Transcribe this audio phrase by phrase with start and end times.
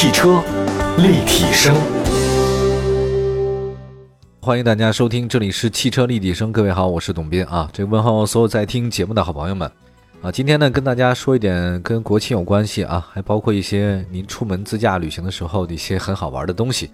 [0.00, 0.40] 汽车
[0.98, 1.74] 立体声，
[4.40, 6.52] 欢迎大家收听，这里是汽车立体声。
[6.52, 7.68] 各位好，我是董斌啊。
[7.72, 9.68] 这问候所有在听节目的好朋友们
[10.22, 10.30] 啊。
[10.30, 16.92] 今天呢，跟大家说一点跟国庆有关系啊，还包括一些您出门自驾旅行的时候的一些很好玩的东西。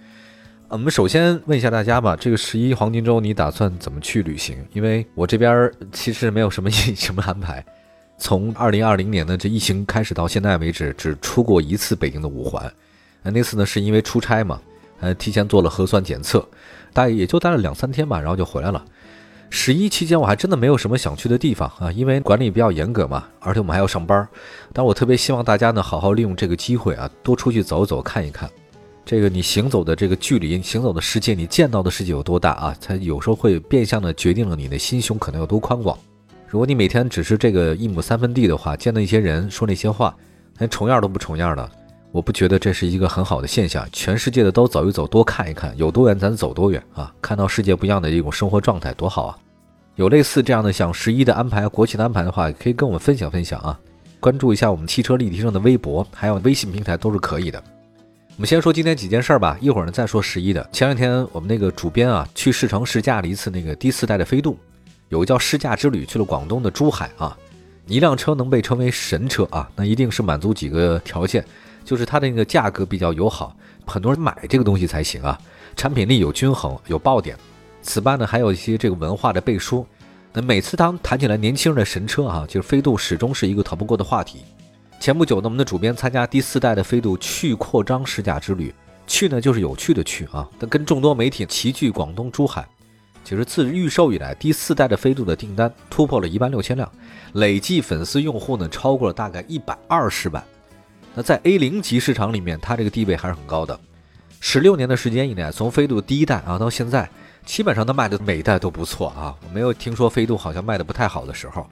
[0.67, 4.57] 我们首先问一下大家吧，这个十一黄金周你打算怎么去旅行？
[4.73, 7.63] 因为我这边其实没有什么什么安排。
[8.17, 12.73] 从二零二零年的这疫情开始到现在为止，只出过一次北京的五环。
[13.31, 14.61] 那次呢是因为出差嘛，
[14.99, 16.47] 呃，提前做了核酸检测，
[16.93, 18.83] 大概也就待了两三天吧，然后就回来了。
[19.49, 24.27] 十一期间我还真的没有什么想去的地方啊，因为管理比较严格嘛，而且我们还要上班。
[24.73, 28.49] 但我特别希望大家呢好好利用这个机会啊，多出去走走看一看。
[29.05, 32.75] 这个你行走的这个距离，行走的世界，你见到的世界有多大啊？
[32.81, 35.95] 它有时候会变相的决定了你的心胸可能有多宽广。
[36.47, 40.15] 如果你每天只是这个一亩三分地的话，见到一些人说那些话，
[40.57, 41.69] 连重样都不重样的，
[42.15, 43.85] 我不觉得这是一个很好的现象。
[43.91, 47.13] 全世界的都走一走，多看一看，有多远咱走多远啊！
[47.21, 49.37] 看到世界不一样的一种生活状态，多好啊！
[49.95, 53.77] 有类似这样的像十一的安排、国庆的安排的话，可以跟我们分享分享啊！
[54.21, 57.61] 关注一下我们汽车立体声的微博，还有微信平台都是可以的。
[58.29, 60.65] 我们先说今天几件事儿吧，一会儿呢再说十一的。
[60.71, 64.57] 前两天我们那个主编啊去试乘试驾了一次那个第四代的飞度。
[65.09, 67.37] 有个叫试驾之旅，去了广东的珠海啊。
[67.87, 71.45] 一辆车能被称为神车啊，那一定是满足几个条件，
[71.85, 73.55] 就是它的那个价格比较友好，
[73.85, 75.39] 很多人买这个东西才行啊。
[75.77, 77.37] 产品力有均衡，有爆点。
[77.81, 79.85] 此外呢，还有一些这个文化的背书。
[80.33, 84.39] 那每次当谈起来年轻人的神车啊，就是飞度始终是一个逃不过的话题。
[84.99, 88.73] 前不久呢，我们的主编参加第四代的飞度去扩张试驾之旅，
[89.05, 92.67] 去呢就是有趣的去啊，跟众多媒体齐聚广东珠海。
[93.23, 96.89] 其实自预售以来，第四代的飞度的订单突破了一万六千辆，
[97.33, 100.43] 累计粉丝用户呢超过了大概一百二十万。
[101.15, 103.79] 那在 A 零级市场里面，它这个地位还是很高的。
[104.41, 107.09] 十六年的时间以内，从飞度第一代啊到现在，
[107.45, 111.65] 基本上它卖的每一代都不错啊，我没有听说飞度好像卖的不太好的时候。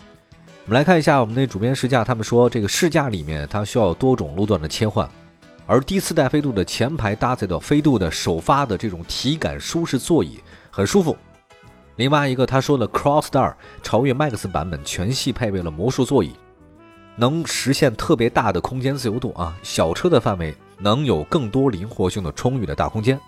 [0.66, 5.08] 我们来看一下我们那主编试驾，他们说这个试驾里面它需要多种路段的切换，
[5.68, 10.40] 而第四代飞度的前排搭载的飞度的首发的这种体感舒适座椅，
[10.72, 11.16] 很舒服。
[11.98, 13.54] 另外一个，他说的，Crossstar
[13.84, 16.32] 超越 Max 版本全系配备了魔术座椅，
[17.16, 23.20] 能实现特别大的空间自由度啊，小车的范围能有更多灵活性的充裕的大空间。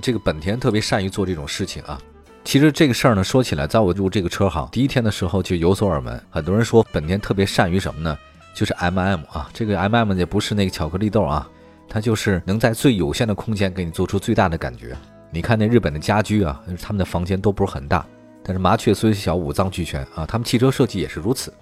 [0.00, 1.98] 这个本田特别善于做这种事情啊。
[2.44, 8.16] 其实这个事儿呢，说起来，在我入这个车行第一天的时候就有所耳闻，很多人说本田特别善于什么呢？
[8.54, 11.48] 就是 MM 啊，这个 MM 也不是那个巧克力豆啊，
[11.88, 14.96] 它就是能在最有限的空间给你做出最大的感觉。
[15.30, 18.06] 你看那日本的家居啊，他们的房间都不是很大，
[18.44, 20.24] 但是麻雀虽小，五脏俱全啊。
[20.24, 21.52] 他们汽车设计也是如此。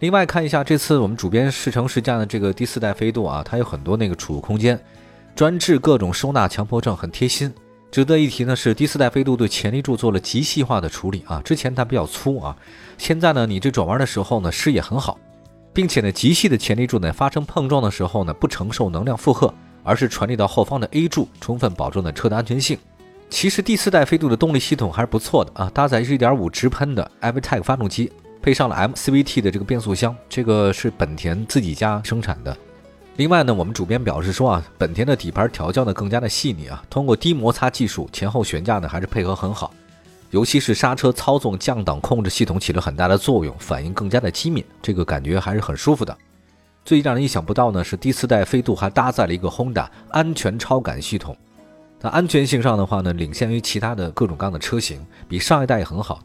[0.00, 4.80] 另外看一下这次我们主编试乘试驾的这个第四代飞度啊，它有很多那个储物空间，
[5.34, 7.52] 专治各种收纳强迫症，很贴心。
[7.90, 12.56] 值得一提呢是第四代飞度对前立柱做了极细化的处理啊，之前它比较粗啊，
[12.96, 15.18] 现在呢你这转弯的时候呢视野很好，
[15.74, 22.78] 并且呢极细的前立柱呢发生碰撞的时候呢不承受能量负荷，而是传递到后方的 A 柱，充分保证了车的安全性。
[23.28, 28.10] 其实第四代飞度的动力系统还是不错的啊，搭载是1.5直喷的 Avtec 发动机，
[28.42, 32.56] 配上了 MCVT 的这个变速箱，这个是本田自己家生产的。
[33.16, 39.74] 另外呢，我们主编表示说啊，本田的底盘调教呢更加的细腻啊，通过低摩擦技术，前后悬架呢还是配合很好，
[40.30, 46.16] 尤其是刹车操纵降档控制系统起了很大的作用，反应更加的机敏，这个感觉还是很舒服的。
[46.82, 51.36] 最让人意想不到呢是第四代飞度还搭载了一个 Honda 安全超感系统。
[52.00, 56.22] 那安全性上的话呢，领先于其他的各种各样的车型，比上一代也很好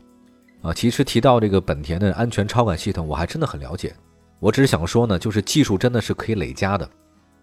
[0.65, 0.73] 啊。
[0.73, 3.95] 其实提到这个本田的安全超感系统，我还真的很了解。
[4.39, 6.89] 我只是想说呢，就是技术真的是可以累加的。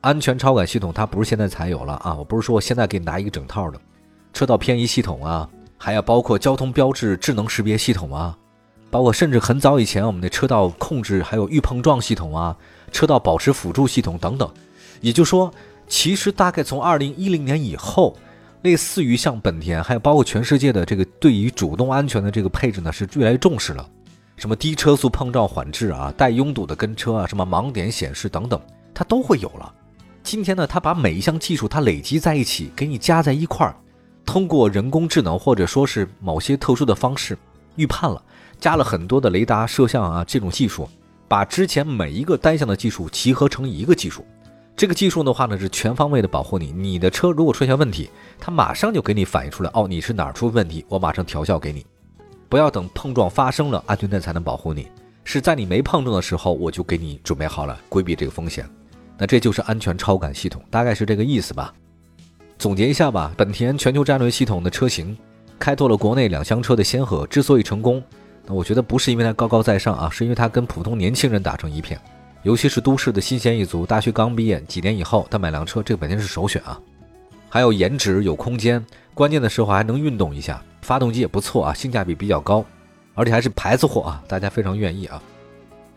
[0.01, 3.81] 安全超感系统它不是现在才有了啊，我不是说我现在给你拿一个整套的
[4.33, 8.37] 车道偏移系统啊，还要包括交通标志智能识别系统啊，
[8.91, 12.57] 包括甚至很早以前我们的车道控制还有预碰撞系统啊，
[12.91, 14.51] 车道保持辅助系统等等。
[15.01, 15.53] 也就是说。
[15.89, 18.17] 其实大概从二零一零年以后，
[18.63, 23.89] 类似于像本田，还有包括全世界的这个对于主动安全的这个配置呢，是越来越重视了。
[24.37, 28.61] 什么低车速碰撞缓制啊，带拥堵的跟车啊，什么盲点显示等等，
[28.95, 29.73] 它都会有了。
[30.23, 33.75] 今天呢，它把每一项技术它累积在一起，给你加在一块儿，
[34.25, 37.37] 通过人工智能或者说是某些特殊的方式
[37.75, 38.23] 预判了，
[38.61, 40.89] 加了很多的雷达摄像啊这种技术，
[41.27, 44.25] 把之前每一个单项的技术集合成一个技术。
[44.75, 46.73] 这个技术的话呢，是全方位的保护你。
[46.73, 49.71] 你的车如果出现问题，它马上就给你反映出来。
[49.75, 50.85] 哦，你是哪儿出问题？
[50.89, 51.85] 我马上调校给你。
[52.49, 54.89] 不要等碰撞发生了，安全带才能保护你。
[55.25, 58.69] 是在你没碰撞的时候，我就给你准备好了，规避这个风险。
[59.17, 61.73] 那这就是安全超感系统，大概是这个意思吧。
[62.59, 65.17] 总结一下吧，本田全球战略系统的车型，
[65.59, 67.27] 开拓了国内两厢车的先河。
[67.27, 68.03] 之所以成功，
[68.47, 72.01] 那我觉得不是因为它高高在上啊，是因为它跟普通年轻人打成一片，
[72.43, 76.79] 尤其是都市的新鲜一族，大学刚毕业几年以后，他买辆车，这个本田是首选啊。
[77.49, 78.85] 还有颜值，有空间，
[79.15, 82.65] 关键的时候还能运动一下，发动机也不错啊，性价比比较高，
[83.15, 85.23] 而且还是牌子货啊，大家非常愿意啊。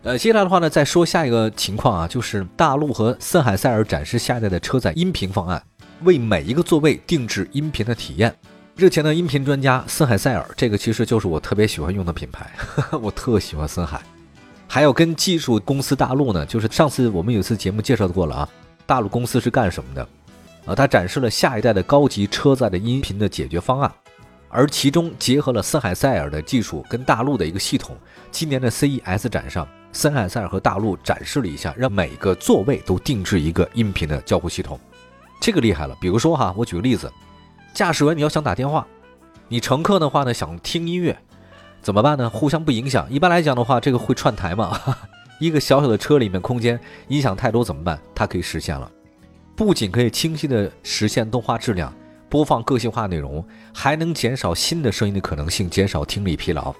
[0.04, 5.60] 呃，接下来的话呢，再说下一个情况啊，就是大陆和森海塞尔展示下一代的车载音频方案，
[6.04, 8.32] 为每一个座位定制音频的体验。
[8.76, 12.48] 日前的音频专家森海塞尔，这个其实就是我特别喜欢用的品牌，
[13.02, 14.00] 我特喜欢森海。
[14.76, 18.48] 还有跟技术公司大陆呢，就是上次我们有次节目介绍过了啊，
[18.84, 20.06] 大陆公司是干什么的？
[20.66, 23.90] 啊，它展示了下一代的高级车载的音频的解决方案。
[24.50, 27.96] 而其中结合了森海塞尔的技术跟大陆的一个系统。
[28.30, 34.78] 今年的 CES 展上，森海塞尔和大陆展示了一下，让每个座位都定制一个音频的交互系统，
[35.40, 35.96] 这个厉害了。
[35.98, 37.10] 比如说哈，我举个例子，
[37.72, 38.86] 驾驶员你要想打电话，
[39.48, 41.18] 你乘客的话呢想听音乐，
[41.86, 42.28] 怎么办呢？
[42.28, 43.08] 互相不影响。
[43.08, 44.76] 一般来讲的话，这个会串台嘛？
[45.38, 47.96] 一个小小的车里面空间音响太多怎么办？
[48.12, 48.90] 它可以实现了，
[49.54, 51.94] 不仅可以清晰的实现动画质量。
[52.28, 56.74] 播放个性化内容，还能减少新的声音的可能性，减少听力疲劳。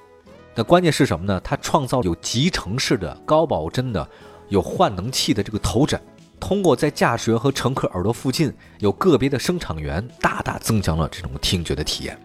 [0.56, 1.41] 那关键是什么呢？
[1.44, 4.08] 它创造有集成式的高保真的
[4.49, 6.00] 有换能器的这个头枕，
[6.41, 12.19] 通过在驾驶员和乘客耳朵附近有个别的声场源，大大增强了这种听觉的体验。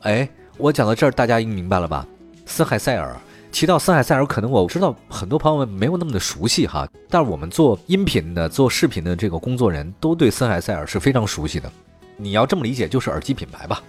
[0.00, 0.28] 哎，
[0.60, 2.06] 我讲到这儿，大家应明白了吧？
[2.44, 3.16] 森海塞尔，
[3.50, 11.72] 提到森海塞尔，可能我知道很多朋友们没有那么的熟悉哈，但是我们做音频的、做视频的这个工作人都对森海塞尔是非常熟悉的。
[12.18, 13.82] 你要这么理解，就是耳机品牌吧。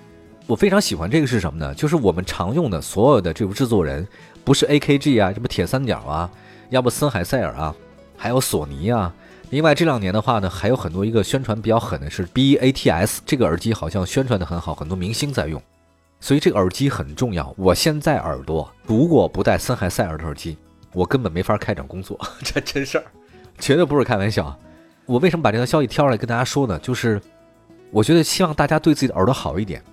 [0.48, 1.76] 我非常喜欢这个是什么呢？
[1.76, 4.08] 就是我们常用的所有的这种制作人，
[4.46, 6.32] 不是 AKG 啊，什么铁三角啊，
[6.70, 7.76] 要不森海塞尔啊，
[8.16, 9.14] 还有索尼啊。
[9.50, 15.62] 另外这两年的话呢，还有很多一个宣传比较狠的是 BATS 这个耳机，好像宣传的很好，很多明星在用。
[16.22, 17.54] 所以这个耳机很重要。
[17.58, 20.56] 我现在耳朵如果不戴森海塞尔的耳机，
[20.94, 23.04] 我根本没法开展工作， 这真事儿，
[23.60, 24.58] 绝对不是开玩笑。
[25.06, 26.80] 我为什么把这条消息挑出来跟大家说呢？
[26.80, 27.22] 就是。
[27.94, 29.84] 我觉得希望大家对自己的耳朵好一点，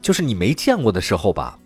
[0.00, 1.58] 就是你没见过的时候吧，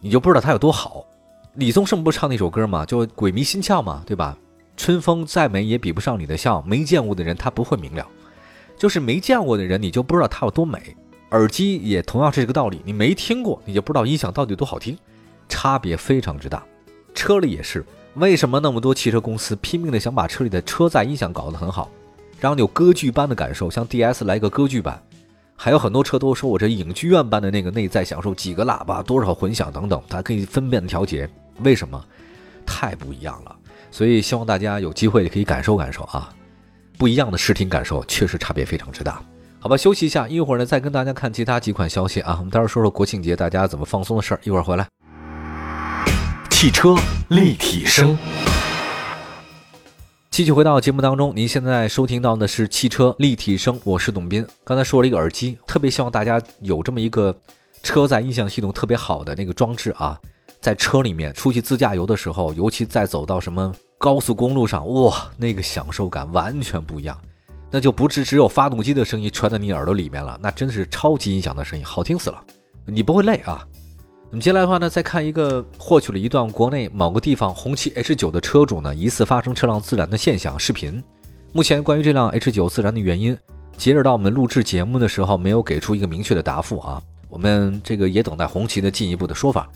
[0.00, 1.06] 你就不知道它有多好。
[1.54, 2.84] 李宗盛不唱那首歌吗？
[2.84, 4.36] 就鬼迷心窍嘛，对吧？
[4.76, 6.60] 春风再美也比不上你的笑。
[6.62, 8.04] 没见过的人他不会明了，
[8.76, 10.96] 就是没见过的人你就不知道它有多美。
[11.30, 14.96] 耳机也同样是这个道理，你没听过你就不知道音响到底多好听，
[15.48, 16.62] 差别非常之大。
[17.14, 17.84] 车里也是，
[18.14, 21.90] 为什么那么多汽车公司拼命的想把车里的车载音响搞得很好，
[22.40, 25.02] 让你有歌剧般的感受，像 DS 来个歌剧版。
[25.54, 31.28] 还有很多车都说我这影剧院般的那个内在享受，几个喇叭，多少混响等等，它可以分辨调节。
[31.64, 32.02] 为什么？
[32.64, 33.56] 太不一样了。
[33.90, 36.32] 所以希望大家有机会也可以感受感受啊，
[36.96, 39.22] 不一样的视听感受确实差别非常之大。
[39.60, 42.36] 好吧，休息一下，一会儿呢再跟大家看其他几款消息啊。
[42.38, 44.86] 我们待会儿说说国庆节大家怎么放松的事儿，一会儿回来。
[46.48, 46.94] 汽车
[47.28, 48.16] 立体声。
[50.30, 54.46] 继续回到节目当中，您现在收听到的是汽车立体声，我是董斌。
[54.62, 57.36] 刚才说了一个耳机，特别希望大家有这么一个
[57.82, 60.16] 车载音响系统特别好的那个装置啊，
[60.60, 67.18] 在车里面出去自驾游的时候，尤其在走到什么高速公路上，哇，那个享受感完全不一样，
[67.70, 72.42] 那就不是只有发动机的声音传到你耳朵里面了，那真是超级音响的声音，好听死了，
[72.86, 73.66] 你不会累啊。
[74.30, 81.02] 那么接下来的话呢，再看一个获取了一段国内某个地方红旗 H9 的车主呢疑似发生车辆自燃的现象视频。
[81.52, 83.36] 目前关于这辆 H9 自燃的原因，
[83.76, 87.02] 截止到我们录制节目的时候，没有给出一个明确的答复啊。
[87.30, 89.68] 我们这个也等待红旗的进一步的说法。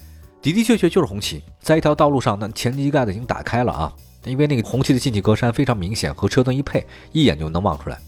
[0.43, 3.93] 的的确确就是红旗，在一条道路上，那前机盖子已经打开了啊，
[4.25, 7.99] 因为那个红旗的进气格栅非常明显，和车灯一配，一眼就能望出来。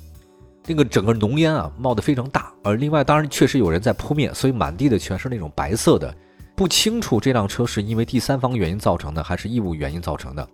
[0.66, 6.14] 那个整个浓烟啊冒得非常大，而另外当然确实有人在扑灭，所以满地的全是那种白色的。
[6.56, 10.48] 不清楚这辆车是因为第三方原因造成的，还是义务原因造成的。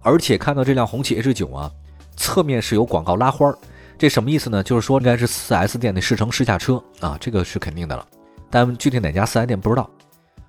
[0.00, 1.70] 而且看到这辆红旗 H9 啊，
[2.16, 3.58] 侧面是有广告拉花儿，
[3.96, 4.62] 这什么意思呢？
[4.62, 8.04] 就是说应该是 4S 店的试乘试驾车啊，这个是肯定的了。
[8.50, 9.88] 但具体哪家 4S 店不知道。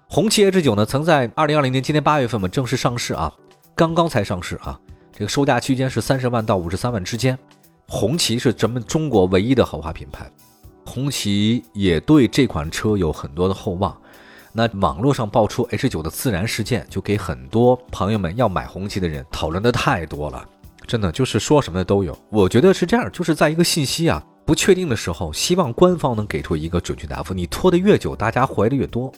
[0.08, 3.32] 红旗 H9 呢，曾在2020年今年八月份嘛正式上市啊，
[3.75, 4.79] 刚刚才上市啊，
[5.11, 7.37] 这个售价区间是三十万到五十三万之间。
[7.87, 10.29] 红旗是咱们中国唯一的豪华品牌，
[10.85, 13.95] 红旗也对这款车有很多的厚望。
[14.51, 20.47] 那网络上爆出 H9 的自燃事件，就给很多朋友们要买红旗的人讨论的太多了，
[20.85, 22.15] 真的就是说什么的都有。
[22.29, 27.33] 我觉得是这样，就是在一个信息啊不确定的时候，希望官方能给出一个准确答复。
[27.33, 29.11] 你拖得越久，大家怀的越多；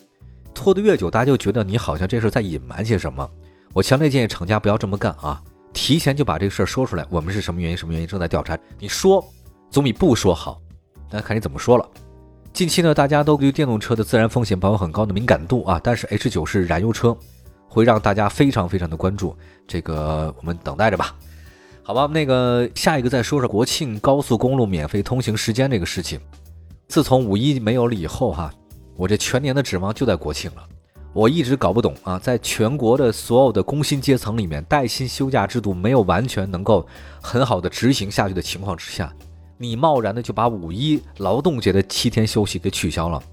[0.53, 3.29] 拖得越久，大家就觉得你好像这是在隐瞒些什么。
[3.75, 5.43] 我强烈建议厂家不要这么干啊！
[5.73, 7.75] 提前就把这个事儿说出来，我们是什么原因？
[7.75, 8.57] 什么原因正在调查？
[8.79, 9.21] 你说
[9.69, 10.61] 总比不说好。
[11.11, 11.85] 那看你怎么说了。
[12.53, 17.17] 近期呢，大家都对电动车的自然风险抱有很高的敏感度啊，但是 H 九是燃油车，
[17.67, 19.35] 会让大家非常非常的关注。
[19.67, 21.13] 这个我们等待着吧。
[21.83, 26.17] 好吧，那个下一个再说说国庆高速公路免费通行时间这个事情。
[26.87, 28.49] 自从五一没有了以后哈，
[28.95, 30.65] 我这全年的指望就在国庆了。
[31.15, 36.85] 我一直搞不懂啊，在全国的所有的工薪阶层里面，带薪休假制度没有完全能够
[37.21, 39.13] 很好的执行下去的情况之下。
[39.57, 43.23] 你贸然的就把五一劳动节的七天休息给取消了，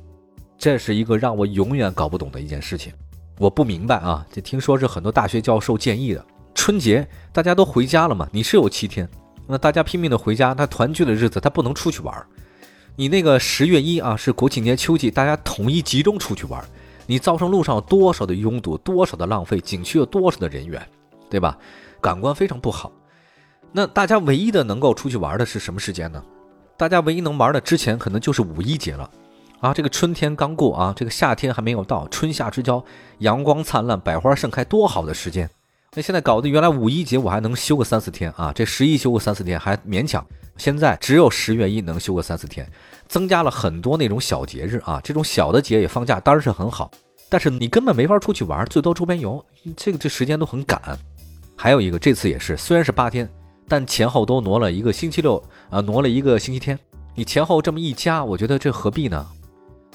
[0.56, 2.92] 这是一个让我永远搞不懂的一件事情。
[3.36, 6.24] 我不明白啊，这听说是很多大学教授建议的。
[6.54, 9.08] 春节大家都回家了嘛，你是有七天，
[9.48, 12.14] 那大家拼命的回家，他团聚的日子他不能出去玩。
[12.94, 16.64] 你那个十月一啊是国庆节秋季，大家统一集中出去玩，
[17.12, 20.80] 你造成路上有多少的拥堵，多少的浪费，景区有多少的人员，
[21.28, 21.58] 对吧？
[22.00, 22.90] 感官非常不好。
[23.70, 26.24] 那大家唯一的能够出去玩的是什么时间呢？
[26.74, 29.10] 大家唯一能玩的之前可能就是五一节了，
[29.60, 32.82] 啊，这个春天刚过啊，这个夏天还没有到，春夏之交，
[33.18, 35.50] 阳光灿烂，百花盛开，多好的时间。
[35.94, 42.70] 那现在搞得原来五一节我还能休个三四天啊，这十一休个三四天还勉强，现在只有十月一能休个三四天，
[43.08, 46.90] 增加了很多那种小节日啊，这种小的节也放假，当然是很好，
[47.28, 49.44] 但是你根本没法出去玩，最多周边游，
[49.76, 50.98] 这个这时间都很赶。
[51.56, 53.28] 还有一个，这次也是，虽然是八天。
[53.68, 56.78] 但前后都挪了一个星期六啊，挪了一个星期天。
[57.14, 59.26] 你前后这么一加，我觉得这何必呢？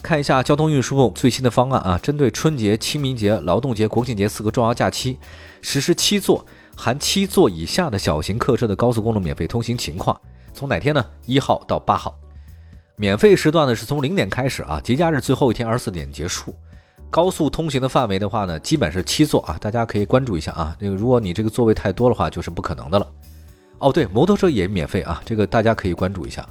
[0.01, 5.19] 看一下交通运输部最新的方案啊，针对春节、清明节、劳动节、国庆节四个重要假期，
[5.61, 6.43] 实施七座
[6.75, 10.19] 含七座以下的小型客车的高速公路免费通行情况。
[10.57, 11.05] 从哪天呢？
[11.27, 12.17] 一号到八号，
[12.95, 16.51] 免费时段呢是从零点开始啊，节假日最后一天二十四点结束。
[17.11, 20.75] 高速通行的范围的话呢，基本是七座啊，大家可以关注一下啊。
[20.79, 23.07] 这个如果你这个座位太多的话，就是不可能的了。
[23.77, 26.43] 哦，对，摩托车也免费啊，这个大家可以关注一下。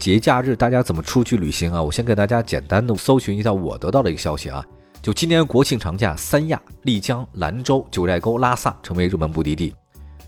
[0.00, 1.80] 节假日大家怎么出去旅行啊？
[1.80, 4.66] 我先给大家简单的搜寻一下我得到的一个消息啊，
[5.00, 9.72] 就今年国庆长假，三亚、丽江、兰州、九寨沟、拉萨成为热门目的地，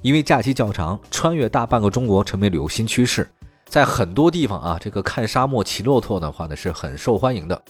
[0.02, 3.28] 因为假期较长，穿越大半个中国成为旅游新趋势。
[3.64, 7.60] 在很多地方啊，这个看沙漠、骑骆驼的话呢是很受欢迎的。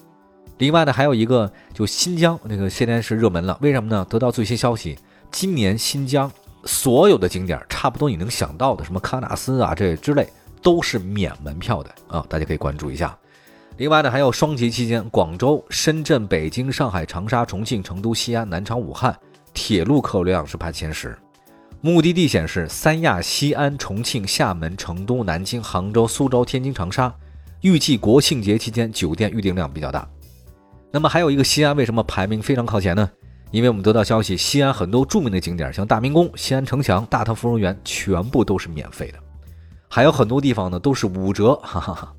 [0.58, 4.06] 另外呢，还有一个就新疆那个现在是热门了，为什么呢？
[4.08, 4.98] 得到最新消息，
[5.30, 6.30] 今年新疆。
[6.64, 10.28] 所有的景点差不多你能想到的，什么喀纳斯啊这之类，
[10.60, 13.16] 都是免门票的啊，大家可以关注一下。
[13.76, 19.16] 另外呢，还有双节期间，广州、深圳、北京、上海、长沙、重庆、成都、西安、南昌、武汉
[19.54, 21.16] 铁路客流量是排前十。
[21.86, 27.14] 目的地显示，三亚、西安、重庆、厦门、成都、南京、杭州、苏州、天津、长沙，
[27.60, 30.08] 预计国庆节期间酒店预订量比较大。
[30.90, 33.08] 那么还有一个西安为什么排名非常靠前呢？
[33.52, 39.18] 因为我们得到消息，西安很多著名的景点，像大明宫、西安城墙、大唐芙蓉园，全部都是免费的。
[39.88, 41.54] 还有很多地方呢，都是五折。
[41.62, 42.12] 哈哈哈！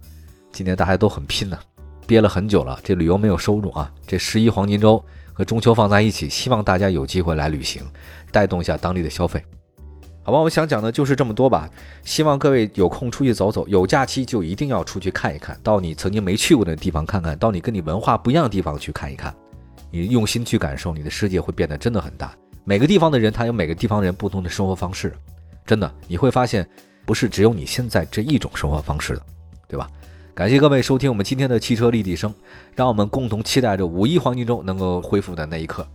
[0.53, 1.59] 今年大家都很拼呢，
[2.07, 3.91] 憋了很久了，这旅游没有收入啊。
[4.07, 7.83] 这十一黄金周和中秋放在一起，希望大家有机会来旅行，
[8.31, 9.43] 带动一下当地的消费。
[10.27, 11.69] 好吧，我想讲的就是这么多吧。
[12.03, 19.33] 希望各位有空出去走走，有假期就一定要出去看一看，到你曾经没去过的地方看看，到你跟你文化不一样的地方去看一看。
[19.89, 22.35] 你用心去感受，你的世界会变得真的很大。
[22.65, 25.13] 每个地方的人，他有每个地方人不同的生活方式，
[25.65, 26.67] 真的你会发现，
[27.05, 29.21] 不是只有你现在这一种生活方式的，
[29.65, 29.89] 对吧？
[30.35, 32.35] 感谢各位收听我们今天的汽车立体声，
[32.75, 35.87] 让我们共同期待着五一黄金周能够恢复的那一刻。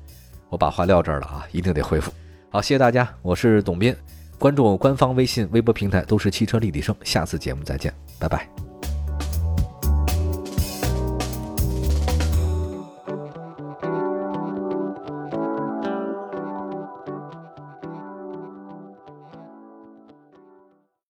[0.48, 2.10] 我把话撂这儿了啊，一定得恢复。
[2.48, 3.94] 好，谢谢大家，我是董斌，
[4.42, 6.92] 关注我官方微信、微博平台都是汽车立体声。
[7.04, 8.71] 下次节目再见，拜拜。